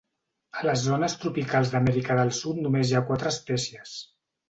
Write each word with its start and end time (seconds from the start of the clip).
A 0.59 0.63
les 0.67 0.85
zones 0.85 1.15
tropicals 1.25 1.75
d'Amèrica 1.75 2.19
del 2.23 2.35
Sud 2.41 2.65
només 2.67 2.91
hi 2.95 2.99
ha 3.01 3.07
quatre 3.13 3.37
espècies. 3.37 3.99